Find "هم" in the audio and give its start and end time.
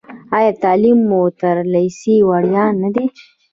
1.09-1.13